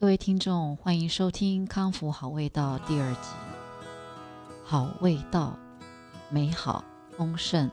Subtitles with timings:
[0.00, 3.30] 各位听众，欢迎收听《康复好味道》第二集。
[4.64, 5.58] 好味道，
[6.30, 6.84] 美好
[7.16, 7.68] 丰盛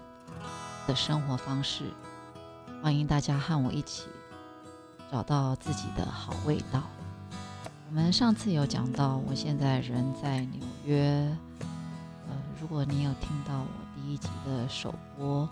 [0.88, 1.84] 的生活方式，
[2.82, 4.08] 欢迎大家和我一起
[5.12, 6.82] 找到自己的好味道。
[7.90, 11.38] 我们上次有讲到，我现在人在纽约。
[12.28, 15.48] 呃，如果你有听到我第一集的首播，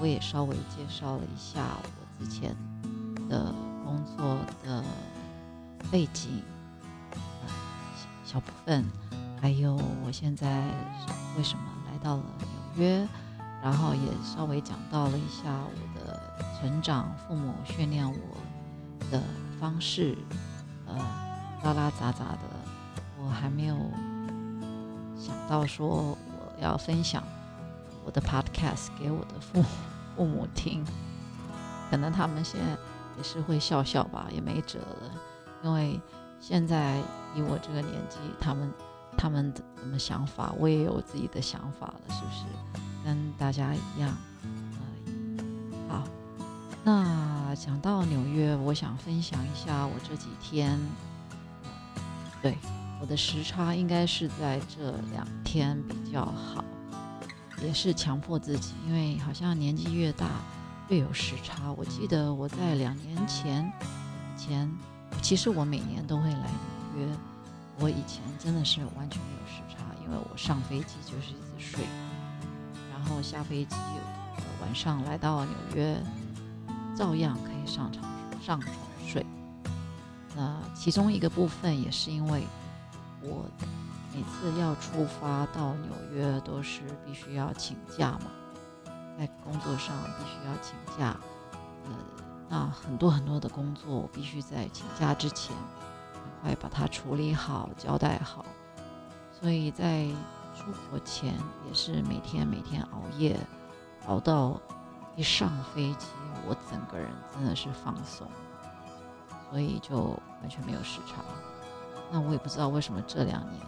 [0.00, 2.50] 我也稍微介绍了一下我之前
[3.28, 3.54] 的
[3.84, 4.82] 工作的。
[5.90, 6.42] 背景，
[7.12, 7.48] 呃，
[8.24, 8.84] 小小部分，
[9.40, 10.64] 还有我现在
[11.36, 12.22] 为什么来到了
[12.74, 13.06] 纽约，
[13.62, 16.20] 然后也稍微讲到了一下我的
[16.60, 18.16] 成长，父母训练我
[19.10, 19.22] 的
[19.60, 20.16] 方式，
[20.86, 20.96] 呃，
[21.62, 22.40] 拉拉杂杂的，
[23.22, 23.76] 我还没有
[25.16, 27.22] 想到说我要分享
[28.04, 29.66] 我的 podcast 给我的父母
[30.16, 30.84] 父母听，
[31.90, 32.76] 可能他们现在
[33.16, 35.10] 也是会笑笑吧，也没辙了。
[35.64, 35.98] 因为
[36.38, 36.98] 现在
[37.34, 38.70] 以我这个年纪，他们
[39.16, 42.44] 他们怎么想法，我也有自己的想法了，是不是？
[43.02, 44.14] 跟大家一样。
[45.88, 46.04] 呃，好，
[46.84, 50.78] 那讲到纽约，我想分享一下我这几天，
[52.42, 52.58] 对
[53.00, 56.62] 我的时差应该是在这两天比较好，
[57.62, 60.26] 也是强迫自己，因为好像年纪越大
[60.88, 61.72] 越有时差。
[61.72, 63.72] 我记得我在两年前
[64.36, 64.70] 以前。
[65.22, 66.50] 其实我每年都会来
[66.94, 67.08] 纽约。
[67.80, 71.84] 我以前真的是完全没有时差，因为我上飞机就是一直睡，
[72.92, 73.74] 然后下飞机
[74.62, 76.00] 晚上来到纽约，
[76.96, 78.04] 照样可以上床
[78.40, 78.72] 上床
[79.04, 79.26] 睡。
[80.36, 82.44] 那其中一个部分也是因为
[83.22, 83.44] 我
[84.14, 88.30] 每次要出发到纽约都是必须要请假嘛，
[89.18, 91.16] 在工作上必须要请假，
[91.86, 92.23] 呃。
[92.48, 95.56] 那很多很多的工作，我必须在请假之前
[96.42, 98.44] 赶快把它处理好、交代好。
[99.32, 100.06] 所以在
[100.54, 101.34] 出国前
[101.66, 103.36] 也是每天每天熬夜，
[104.06, 104.60] 熬到
[105.16, 106.06] 一上飞机，
[106.46, 108.28] 我整个人真的是放松，
[109.50, 109.98] 所以就
[110.40, 111.24] 完全没有时差。
[112.12, 113.60] 那我也不知道为什么这两年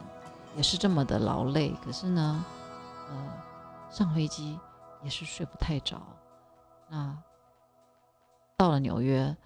[0.55, 2.45] 也是这么的劳累，可是呢，
[3.09, 3.33] 呃，
[3.91, 4.61] 上飞机
[5.03, 6.01] 也是睡不太着。
[6.89, 7.17] 那。
[8.57, 9.37] 到了纽约，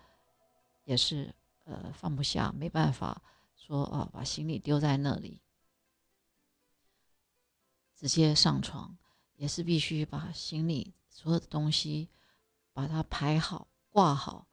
[0.85, 1.35] 也是
[1.65, 3.21] 呃放不下，没办法
[3.57, 5.41] 说哦，把行李丢在那里，
[7.97, 8.97] 直接上床，
[9.35, 12.09] 也是必须把行李所有的东西
[12.73, 14.47] 把它排好、挂好、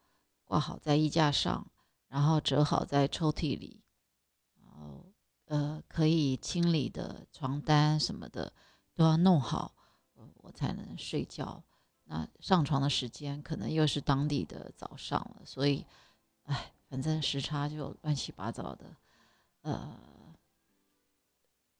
[0.43, 1.69] 挂好在衣架上，
[2.07, 3.83] 然后折好在抽屉里，
[4.59, 5.05] 然后
[5.45, 8.51] 呃可以清理的床单什么的
[8.95, 9.75] 都要弄好，
[10.15, 11.63] 我才能睡觉。
[12.09, 15.85] 那上床的时间可能又是当地的早上了，所以，
[16.43, 18.95] 哎，反正时差就乱七八糟的。
[19.61, 19.93] 呃，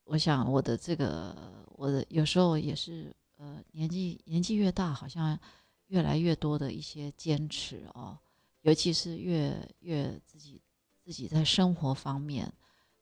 [0.04, 1.34] 我想我的这个，
[1.76, 5.38] 我的有时候也是，呃，年纪年纪越大，好像
[5.86, 8.18] 越来越多的一些坚持哦，
[8.60, 10.60] 尤其是越越自己
[11.02, 12.52] 自己在生活方面，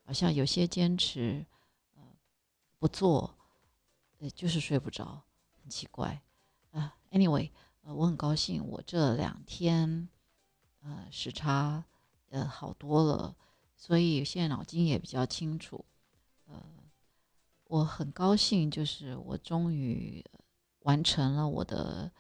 [0.05, 1.45] 好像有些坚持，
[1.97, 2.03] 呃，
[2.79, 3.37] 不做，
[4.19, 5.25] 呃，就是睡不着，
[5.61, 6.23] 很奇怪。
[7.17, 7.51] ，Anyway，
[7.83, 10.09] 呃，我很高兴，我这两天，
[10.83, 11.85] 呃，时差，
[12.29, 13.35] 呃，好多了，
[13.75, 15.85] 所以现在脑筋也比较清楚。
[16.47, 16.63] 呃，
[17.65, 20.25] 我很高兴，就是我终于
[20.81, 22.11] 完成了我的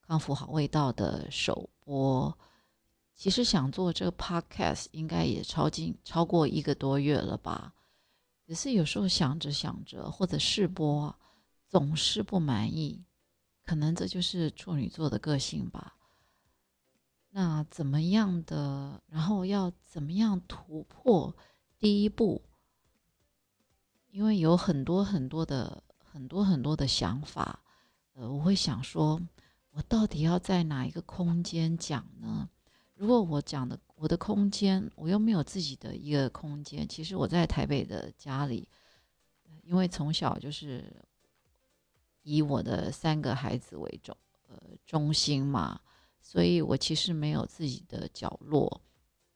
[0.00, 2.38] 康复好味道的首播。
[3.14, 7.74] 其实想做这个 Podcast 应该也超近超过一个多月了吧，
[8.46, 11.14] 只是有时候想着想着或者试播，
[11.66, 13.04] 总是不满意。
[13.68, 15.94] 可能这就是处女座的个性吧。
[17.32, 19.02] 那怎么样的？
[19.08, 21.36] 然后要怎么样突破
[21.78, 22.40] 第一步？
[24.08, 27.62] 因为有很多很多的很多很多的想法，
[28.14, 29.20] 呃，我会想说，
[29.72, 32.48] 我到底要在哪一个空间讲呢？
[32.94, 36.88] 如果我讲的我的空间，我又没有自己的一个空间。
[36.88, 38.66] 其实我在台北的家里，
[39.62, 41.04] 因为从小就是。
[42.30, 44.14] 以我的三个孩子为中，
[44.48, 45.80] 呃，中心嘛，
[46.20, 48.82] 所以我其实没有自己的角落，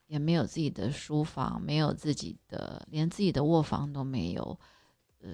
[0.09, 4.61] 也没有自己的书房，没有自己的，连自己的卧房都没有。
[5.21, 5.31] 呃，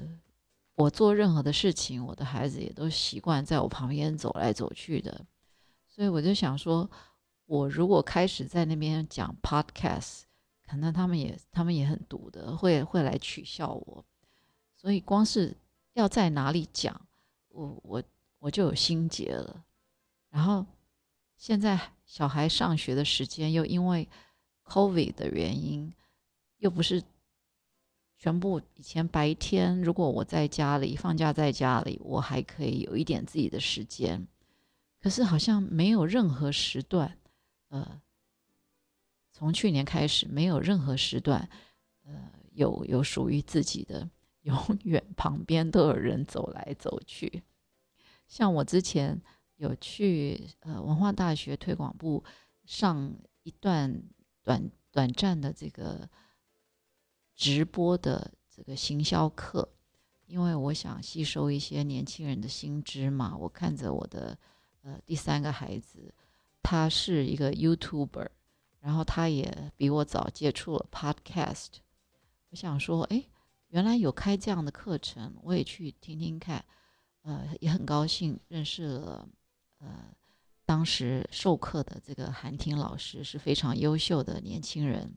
[0.76, 5.26] 我做任何的事情，我的孩子也都习惯在我旁边走来走去的，
[5.88, 6.88] 所以我就想说，
[7.46, 10.22] 我如果开始在那边讲 podcast，
[10.64, 14.04] 可能他们也他们也很堵的，会会来取笑我，
[14.76, 15.56] 所以光是
[15.94, 17.07] 要在哪里讲。
[17.58, 18.02] 我我
[18.38, 19.64] 我就有心结了，
[20.30, 20.64] 然后
[21.36, 24.08] 现在小孩上学的时间又因为
[24.64, 25.92] COVID 的原因，
[26.58, 27.02] 又不是
[28.16, 28.62] 全部。
[28.76, 34.24] 以前白天如果我在家里放假，在家里我还可以有一点自己的时间，
[35.00, 37.18] 可是好像没有任何时段，
[37.70, 38.00] 呃，
[39.32, 41.48] 从去年开始没有任何时段，
[42.04, 44.08] 呃，有有属于自己的，
[44.42, 47.42] 永 远旁边都有人走来走去。
[48.28, 49.20] 像我之前
[49.56, 52.22] 有去呃文化大学推广部
[52.66, 54.02] 上一段
[54.44, 56.08] 短短暂的这个
[57.34, 59.68] 直播的这个行销课，
[60.26, 63.36] 因为我想吸收一些年轻人的新知嘛。
[63.36, 64.38] 我看着我的
[64.82, 66.14] 呃第三个孩子，
[66.62, 68.28] 他是一个 YouTuber，
[68.80, 71.78] 然后他也比我早接触了 Podcast。
[72.50, 73.24] 我想说，哎，
[73.68, 76.64] 原来有开这样的课程，我也去听听看。
[77.28, 79.28] 呃，也很高兴认识了，
[79.80, 80.16] 呃，
[80.64, 85.12] 当时授课的这个韩婷老师是非常优秀的年轻人，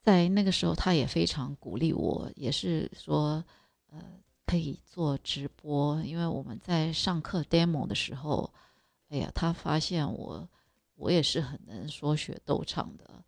[0.00, 3.44] 在那个时候，他也非常鼓励我，也是说，
[3.88, 4.00] 呃，
[4.46, 8.54] 可以做直播，因为我们在上课 demo 的时候，
[9.08, 10.48] 哎呀，他发现我，
[10.94, 13.24] 我也是很能说学逗唱的，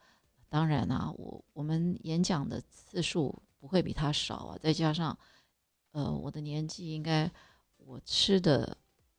[0.48, 5.18] 当然啊，我我们演讲的次数不会比他少啊，再加上。
[5.94, 7.30] 呃，我的年纪应该，
[7.76, 8.76] 我吃的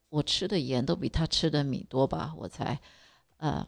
[0.09, 2.35] 我吃的盐都比他吃的米多吧？
[2.37, 2.77] 我才，
[3.37, 3.65] 嗯，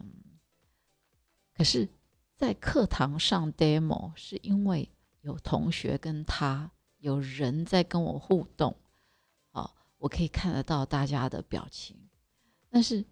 [1.54, 1.88] 可是，
[2.36, 8.76] 在课堂上 demo 是因为有同学跟他有人在跟我互动，
[9.52, 11.96] 好，我可以看得到大家的表情。
[12.68, 13.02] 但是，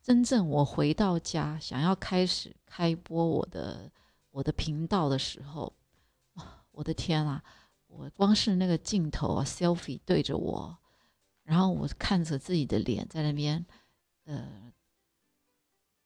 [0.00, 3.90] 真正我回到家想要开始开播我的
[4.30, 5.72] 我的频道的时候，
[6.70, 7.42] 我的天啊！
[7.94, 10.76] 我光是那个镜头啊，selfie 对着我，
[11.44, 13.64] 然后我看着自己的脸在那边，
[14.24, 14.72] 呃，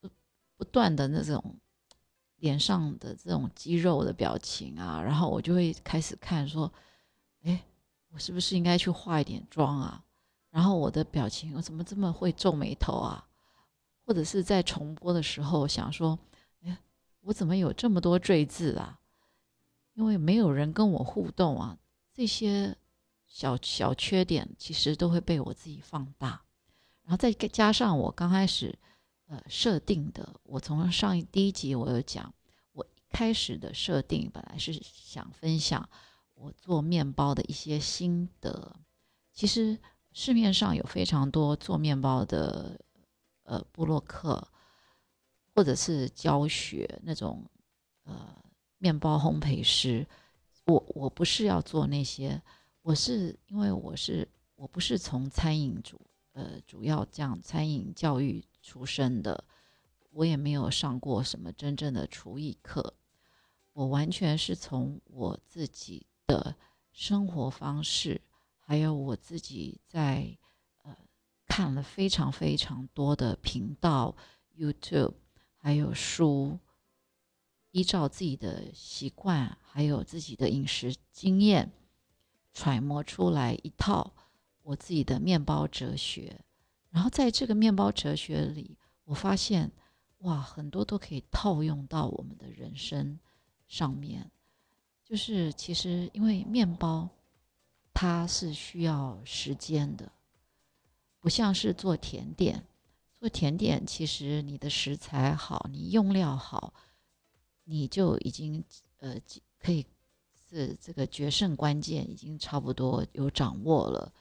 [0.01, 0.09] 不
[0.57, 1.57] 不断的那种
[2.37, 6.71] 脸上的这种肌肉的表情啊，然后我就会开始看说，
[7.43, 7.65] 哎，
[8.09, 10.05] 我是不是应该去化一点妆啊？
[10.51, 13.29] 然后我的表情我怎么这么会皱眉头啊？
[14.05, 16.19] 或者是在重播的时候想说，
[16.63, 16.77] 哎，
[17.21, 19.01] 我怎么有这么多赘字啊？
[19.97, 21.79] 因为没有人跟我互动啊，
[22.13, 22.77] 这些
[23.27, 26.43] 小小缺点其实都会被我自己放大，
[27.03, 28.79] 然后再加上我刚开始
[29.27, 32.31] 呃设定的，我从上一第一集我有讲，
[32.73, 35.89] 我一开始的设定本来是想分享
[36.35, 38.77] 我做面包的一些心得，
[39.33, 39.79] 其实
[40.13, 42.79] 市面上有非常多做面包的
[43.45, 44.47] 呃布洛克
[45.55, 47.43] 或者是教学那种
[48.05, 48.45] 呃。
[48.79, 50.07] 面包烘焙师，
[50.67, 52.41] 我我不是要做那些，
[52.83, 56.01] 我是因为我是我不是从餐饮主
[56.33, 59.45] 呃主要这样餐饮教育出身的，
[60.11, 62.95] 我也没有上过什么真正的厨艺课，
[63.73, 66.55] 我完全是从我自己的
[66.93, 68.21] 生活方式，
[68.59, 70.37] 还有我自己在
[70.83, 70.95] 呃
[71.47, 74.15] 看了非常非常多的频道
[74.57, 75.15] YouTube，
[75.57, 76.59] 还有书。
[77.77, 81.71] 依照自己的习惯，还有自己的饮食经验，
[82.55, 84.15] 揣摩出来一套
[84.63, 86.41] 我自己的面包哲学。
[86.89, 89.71] 然后在这个面包哲学里，我发现，
[90.21, 93.21] 哇，很多都可以套用到我们的人生
[93.69, 94.31] 上面。
[95.05, 97.07] 就是其实，因为面包
[97.93, 100.11] 它是需要时间的，
[101.21, 102.65] 不像是做甜点。
[103.13, 106.73] 做甜点，其实你的食材好，你用料好。
[107.69, 108.65] 你就已经
[108.99, 109.21] 呃
[109.59, 109.85] 可以
[110.49, 114.13] 是这个决胜关键已经差不多有掌握了，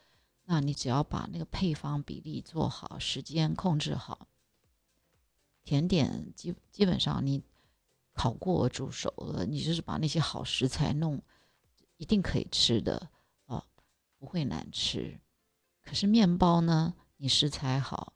[0.46, 4.28] 那你只要把那个配方比例做好，时间控制好，
[5.64, 7.44] 甜点基基本上你
[8.14, 11.22] 烤过煮熟了，你就是把那些好食材弄，
[11.98, 13.12] 一定可以吃的
[13.46, 13.64] 哦，
[14.18, 15.20] 不会难吃。
[15.84, 18.14] 可是面包呢，你食材好，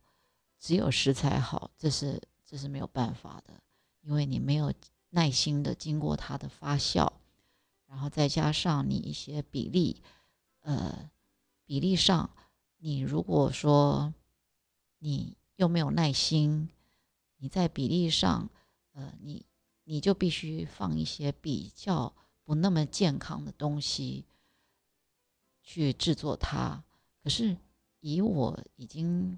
[0.58, 3.62] 只有食材好，这是这是没有办法的，
[4.02, 4.74] 因为你没有。
[5.12, 7.12] 耐心的经过它的发酵，
[7.88, 10.04] 然后再加上你一些比例，
[10.62, 11.10] 呃，
[11.66, 12.30] 比例上，
[12.78, 14.14] 你如果说
[15.00, 16.70] 你又没有耐心，
[17.38, 18.50] 你在比例上，
[18.94, 19.46] 呃，你
[19.84, 22.14] 你就必须放一些比较
[22.44, 24.26] 不那么健康的东西
[25.64, 26.84] 去制作它。
[27.24, 27.58] 可是
[28.00, 29.38] 以我已经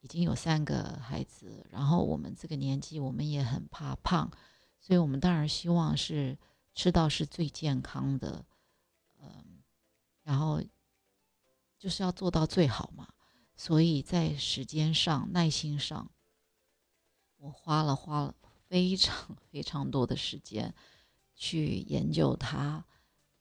[0.00, 4.30] 已经有三个孩子，然后我们这个年纪，我们也很怕胖。
[4.80, 6.36] 所以我们当然希望是
[6.74, 8.44] 吃到是最健康的，
[9.20, 9.62] 嗯，
[10.22, 10.60] 然后
[11.78, 13.06] 就是要做到最好嘛。
[13.56, 16.10] 所以在时间上、耐心上，
[17.36, 18.34] 我花了花了
[18.66, 20.74] 非常非常多的时间
[21.34, 22.82] 去研究它。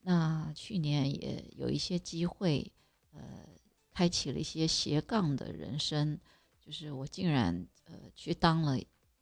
[0.02, 2.70] 那去年也有一些机会，
[3.12, 3.48] 呃，
[3.92, 6.20] 开启了一些斜杠的人生，
[6.60, 8.78] 就是我竟然呃去当了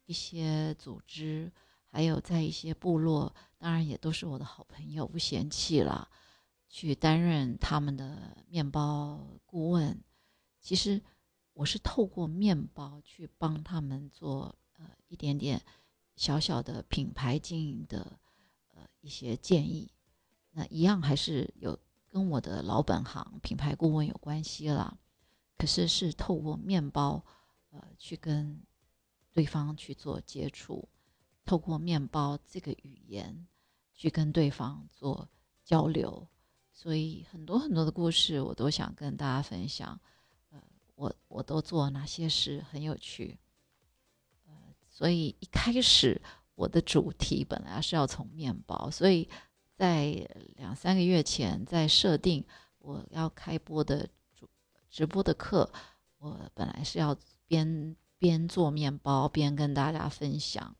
[0.06, 1.52] 一些组织，
[1.90, 6.08] 还有在一些部落，当然也都是我的好朋友，不嫌弃了，
[6.68, 9.98] 去担任他们的面包顾问。
[10.60, 11.02] 其实
[11.54, 15.60] 我是透过面包去帮他们做呃一点点
[16.14, 18.18] 小小的品牌经营的
[18.74, 19.90] 呃一些建议。
[20.50, 21.78] 那一样还是有
[22.08, 24.98] 跟我的老本行品牌顾问有关系啦，
[25.56, 27.24] 可是是透过面包，
[27.70, 28.60] 呃，去跟
[29.32, 30.88] 对方去做接触，
[31.48, 33.46] 透过面包这个语言
[33.94, 35.26] 去跟对方做
[35.64, 36.28] 交流，
[36.70, 39.98] 所以很多很多的故事我都想跟大家分享，
[40.50, 40.60] 呃，
[40.94, 43.38] 我我都做哪些事很有趣，
[44.46, 44.52] 呃，
[44.88, 46.20] 所以一开始
[46.54, 49.26] 我的主题本来是要从面包，所以。
[49.78, 52.44] 在两三个月前，在设定
[52.80, 54.50] 我要开播的主
[54.90, 55.72] 直播的课，
[56.18, 60.74] 我本来是要边边做面包边跟大家分享，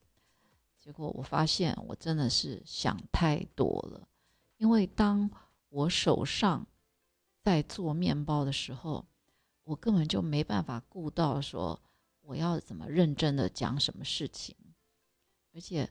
[0.88, 4.08] 结果我发现我真的是想太多了，
[4.56, 5.30] 因为当
[5.68, 6.66] 我手上
[7.42, 9.04] 在做面包的时候，
[9.64, 11.78] 我根本就没办法顾到说
[12.22, 14.56] 我要怎么认真的讲什么事情，
[15.52, 15.86] 而且。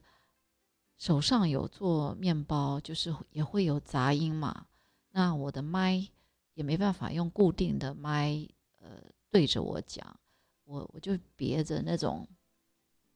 [0.98, 4.66] 手上有做面包，就是也会有杂音嘛。
[5.12, 6.04] 那我的麦
[6.56, 8.36] 也没办法用固定的麦，
[8.80, 10.20] 呃，对着我讲，
[10.64, 12.28] 我我就别着那种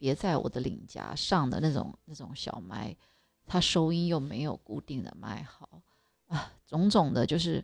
[0.01, 2.98] 别在我的领夹上的那种那种小麦，
[3.46, 5.84] 它收音又没有固定的麦好
[6.25, 7.63] 啊，种种的，就是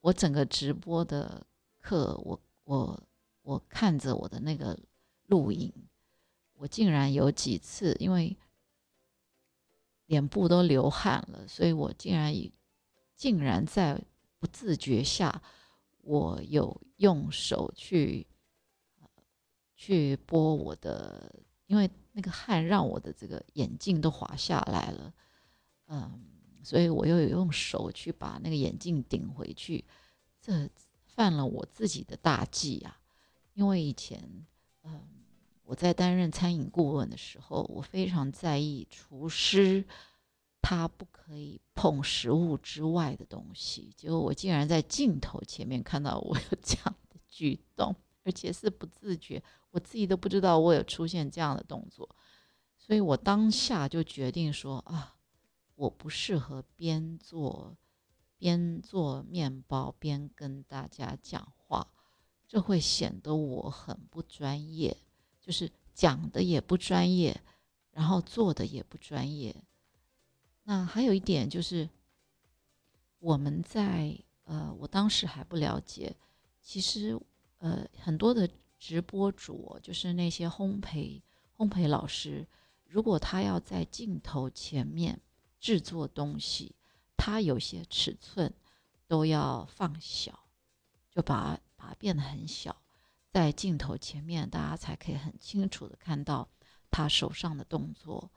[0.00, 1.44] 我整个直播的
[1.80, 3.02] 课，我我
[3.42, 4.78] 我看着我的那个
[5.26, 5.72] 录影，
[6.52, 8.36] 我竟然有几次因为。
[10.06, 12.34] 脸部都流汗了，所以我竟然
[13.16, 13.98] 竟然在
[14.38, 15.42] 不自觉下，
[16.02, 18.26] 我有用手去
[19.74, 21.34] 去拨我的，
[21.72, 25.14] 因为那个汗让我的这个眼镜都滑下来了，
[25.86, 26.20] 嗯，
[26.62, 29.82] 所以我又有用手去把那个眼镜顶回去，
[30.38, 30.68] 这
[31.06, 33.00] 犯了我自己的大忌啊！
[33.54, 34.22] 因为以前，
[34.82, 35.00] 嗯。
[35.64, 39.82] 我在担任餐饮顾问的时候，我非常在意厨师
[40.60, 43.90] 他不可以碰食物之外的东西。
[43.96, 52.08] 结果我竟然在镜头前面看到我有这样的举动，而且是不自觉，我自己都不知道我有出现这样的动作。
[52.76, 55.16] 所以我当下就决定说啊，
[55.74, 57.76] 我不适合边做
[58.38, 61.88] 边做面包边跟大家讲话，
[62.46, 64.96] 这会显得我很不专业。
[65.40, 67.40] 就是讲的也不专业，
[67.90, 69.54] 然后做的也不专业。
[70.62, 71.88] 那还有一点就是，
[73.18, 76.14] 我们在呃，我当时还不了解，
[76.60, 77.18] 其实
[77.62, 81.22] 呃，很多的直播主，就是那些烘焙
[81.56, 82.44] 烘焙老师，
[82.86, 85.20] 如果他要在镜头前面
[85.60, 86.74] 制作东西，
[87.16, 88.52] 他有些尺寸
[89.06, 90.46] 都要放小，
[91.08, 92.82] 就把把它变得很小。
[93.30, 96.48] 在镜头前面，大家才可以很清楚的看到
[96.90, 98.28] 他手上的动作。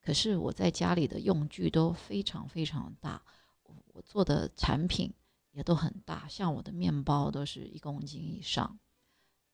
[0.00, 3.22] 可是我在家里的用具都非常非常大，
[3.64, 5.12] 我我做的产品
[5.54, 8.78] 也都很大，像我的面包都是一公斤以上。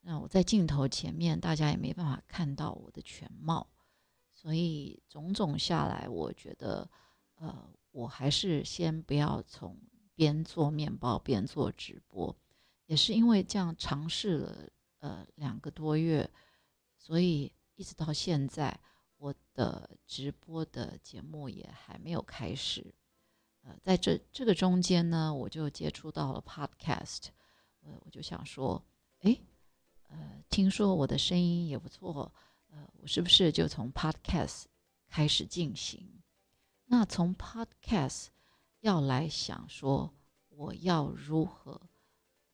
[0.00, 3.68] 那我在镜头前面，大家也没办法看到我的全貌。
[4.32, 6.90] 所以种种下来，我觉得，
[7.34, 9.78] 呃，我还是先不要从
[10.14, 12.34] 边做面包边做直播。
[12.86, 14.68] 也是因为这样尝试了
[15.00, 16.28] 呃两个多月，
[16.96, 18.80] 所以一直到现在，
[19.18, 22.94] 我的直播的节目也还没有开始。
[23.62, 27.26] 呃，在这这个中间呢，我就接触到了 Podcast，
[27.82, 28.82] 呃，我就想说，
[29.20, 29.38] 哎，
[30.08, 32.32] 呃，听说我的声音也不错，
[32.68, 34.64] 呃，我是不是就从 Podcast
[35.08, 36.22] 开始进行？
[36.86, 38.28] 那从 Podcast
[38.80, 40.12] 要来想说，
[40.48, 41.80] 我要如何？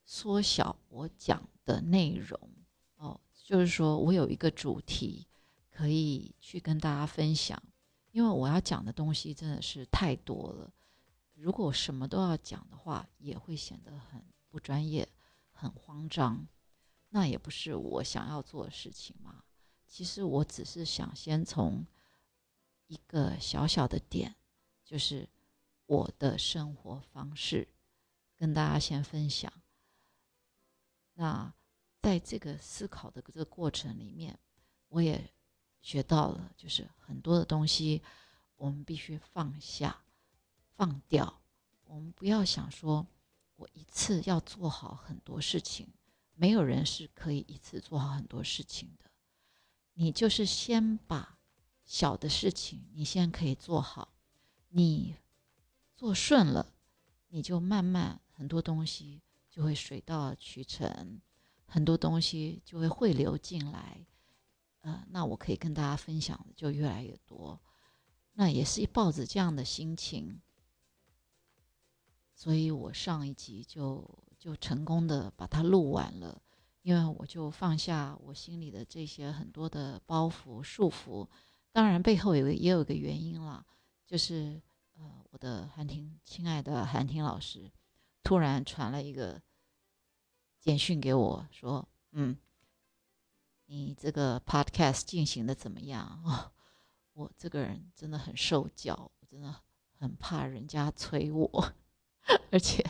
[0.05, 2.39] 缩小我讲的内容
[2.97, 5.27] 哦，就是说我有一个主题
[5.69, 7.61] 可以去跟大家分享，
[8.13, 10.73] 因为我要讲的东西真的是太多了。
[11.37, 15.07] 如果什么都要讲的话，也会显得很不专业、
[15.53, 16.47] 很慌张，
[17.11, 19.45] 那也不是我想要做的事情嘛。
[19.87, 21.87] 其实我只是想先从
[22.87, 24.35] 一个小小的点，
[24.85, 25.29] 就是
[25.85, 27.69] 我的生活方式，
[28.37, 29.53] 跟大家先分享。
[31.15, 31.53] 那
[32.03, 34.39] 在这个思考的这个过程里面，
[34.89, 35.33] 我也
[35.81, 38.03] 学到了，就是很多的东西
[38.57, 40.05] 我们必须放下、
[40.77, 41.41] 放掉。
[41.87, 43.07] 我们不要想说，
[43.57, 45.89] 我一次要做好很多事情，
[46.35, 49.11] 没有人是可以一次做好很多事情的。
[49.95, 51.39] 你就是先把
[51.85, 54.13] 小的事情，你先可以做好，
[54.69, 55.17] 你
[55.97, 56.75] 做顺了，
[57.29, 61.21] 你就慢慢很多东西就会水到渠成，
[61.65, 64.05] 很多东西就会汇流进来。
[64.81, 67.59] 呃，那我可以跟大家分享的就越来越多。
[68.35, 70.43] 那也是抱着这样的心情。
[72.39, 74.07] 所以我上一集就
[74.39, 76.39] 就成功的把它录完了，
[76.83, 81.27] 因为我就放下我心里的这些很多的包袱束缚。
[81.73, 83.65] 当然背后有也有一个原因啦，
[84.07, 84.61] 就是
[84.99, 87.73] 呃我的韩婷亲爱的韩婷老师
[88.23, 89.41] 突然传了一个
[90.61, 92.37] 简讯给我说，嗯，
[93.65, 96.53] 你这个 podcast 进行的怎么样啊？
[97.15, 99.63] 我这个人真的很受教，我真的
[99.99, 101.73] 很怕人家催我。
[102.51, 102.85] 而且，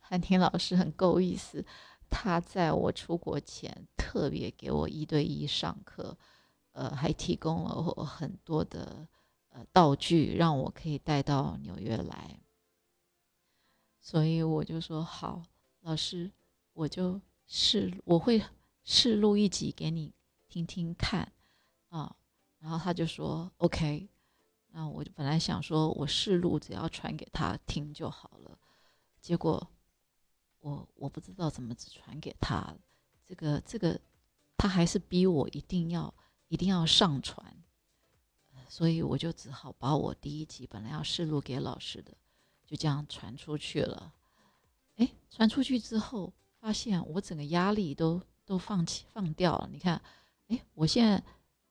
[0.00, 1.64] 韩婷老师很够意思，
[2.10, 6.16] 他在我出国前特别给我一对一上课，
[6.72, 9.06] 呃，还提供了我很多的
[9.48, 12.38] 呃道具，让我可以带到纽约来。
[14.00, 15.42] 所以我就说好，
[15.80, 16.30] 老师，
[16.74, 18.42] 我就试，我会
[18.84, 20.12] 试录一集给你
[20.46, 21.32] 听听看
[21.88, 22.16] 啊。
[22.58, 24.08] 然后他就说 OK。
[24.76, 28.58] 那我就本来想说，我试录只要传给他听就好了，
[29.20, 29.64] 结果
[30.58, 32.74] 我我不知道怎么只传给他，
[33.24, 34.00] 这个这个
[34.56, 36.12] 他还是逼我一定要
[36.48, 37.56] 一定要上传，
[38.68, 42.12] 所以我就只好把我第一集本来要试录给老师的，
[42.66, 44.12] 就这样传出去了。
[44.96, 49.68] 哎，传出去之后，发现我整个压力都都放弃放掉了。
[49.70, 50.02] 你看，
[50.48, 51.22] 哎，我现在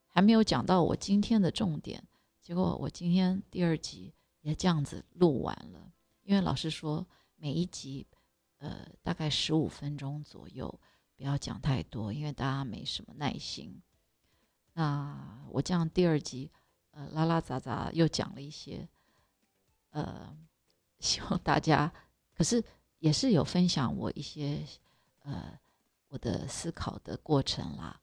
[0.08, 2.02] 还没有讲到我今天的重点。
[2.44, 8.06] 结果我今天第二集也这样子录完了，因为老师说每一集，
[8.58, 10.78] 呃，大概十五分钟左右，
[11.16, 13.82] 不要讲太多，因为大家没什么耐心。
[14.74, 16.52] 那我这样第二集，
[16.92, 18.90] 呃，拉拉杂杂又讲了一些，
[19.92, 20.38] 呃，
[21.00, 21.94] 希望大家，
[22.36, 22.62] 可是
[23.00, 24.66] 也是有分享我一些，
[25.20, 25.58] 呃，
[26.10, 28.02] 我的思考的过程啦。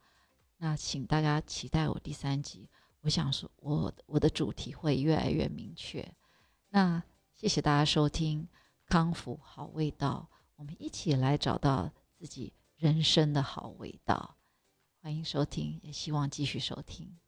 [0.57, 2.71] 那请大家期待我第三集。
[3.03, 6.07] 我想说，我我的主题会越来越明确。
[6.69, 7.03] 那
[7.35, 8.49] 谢谢大家收听
[8.87, 14.37] 康复好味道，我们一起来找到自己人生的好味道。
[15.01, 17.20] 欢迎收听，也希望继续收听。